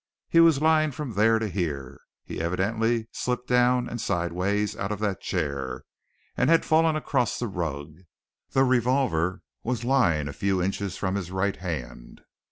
He 0.29 0.39
was 0.39 0.63
lying 0.63 0.89
from 0.89 1.13
there 1.13 1.37
to 1.37 1.47
here 1.47 2.01
he'd 2.23 2.41
evidently 2.41 3.07
slipped 3.11 3.47
down 3.47 3.87
and 3.87 4.01
sideways 4.01 4.75
out 4.75 4.91
of 4.91 4.97
that 5.01 5.21
chair, 5.21 5.83
and 6.35 6.49
had 6.49 6.65
fallen 6.65 6.95
across 6.95 7.37
the 7.37 7.45
rug. 7.45 7.99
The 8.49 8.63
revolver 8.63 9.43
was 9.61 9.85
lying 9.85 10.27
a 10.27 10.33
few 10.33 10.59
inches 10.59 10.97
from 10.97 11.13
his 11.13 11.29
right 11.29 11.57
hand. 11.57 12.21